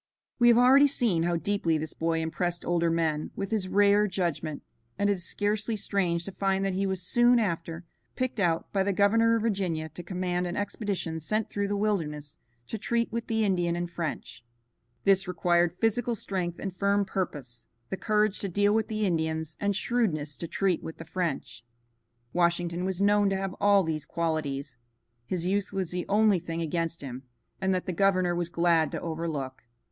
We 0.39 0.47
have 0.47 0.57
already 0.57 0.87
seen 0.87 1.21
how 1.21 1.35
deeply 1.35 1.77
this 1.77 1.93
boy 1.93 2.21
impressed 2.23 2.65
older 2.65 2.89
men 2.89 3.29
with 3.35 3.51
his 3.51 3.67
rare 3.67 4.07
judgment, 4.07 4.63
and 4.97 5.11
it 5.11 5.13
is 5.13 5.23
scarcely 5.23 5.75
strange 5.75 6.25
to 6.25 6.31
find 6.31 6.65
that 6.65 6.73
he 6.73 6.87
was 6.87 7.03
soon 7.03 7.37
after 7.37 7.85
picked 8.15 8.39
out 8.39 8.73
by 8.73 8.81
the 8.81 8.93
governor 8.93 9.35
of 9.35 9.43
Virginia 9.43 9.89
to 9.89 10.01
command 10.01 10.47
an 10.47 10.57
expedition 10.57 11.19
sent 11.19 11.51
through 11.51 11.67
the 11.67 11.77
wilderness 11.77 12.35
to 12.65 12.79
treat 12.79 13.11
with 13.11 13.27
the 13.27 13.45
Indians 13.45 13.77
and 13.77 13.91
French. 13.91 14.43
This 15.03 15.27
required 15.27 15.77
physical 15.79 16.15
strength 16.15 16.57
and 16.59 16.75
firm 16.75 17.05
purpose, 17.05 17.67
the 17.91 17.95
courage 17.95 18.39
to 18.39 18.49
deal 18.49 18.73
with 18.73 18.87
the 18.87 19.05
Indians 19.05 19.55
and 19.59 19.75
shrewdness 19.75 20.35
to 20.37 20.47
treat 20.47 20.81
with 20.81 20.97
the 20.97 21.05
French. 21.05 21.63
Washington 22.33 22.85
was 22.85 23.03
known 23.03 23.29
to 23.29 23.37
have 23.37 23.53
all 23.61 23.83
these 23.83 24.07
qualities. 24.07 24.77
His 25.27 25.45
youth 25.45 25.71
was 25.71 25.91
the 25.91 26.07
only 26.09 26.39
thing 26.39 26.59
against 26.59 27.01
him, 27.03 27.21
and 27.61 27.71
that 27.75 27.85
the 27.85 27.93
governor 27.93 28.33
was 28.35 28.49
glad 28.49 28.91
to 28.93 29.01
overlook. 29.01 29.61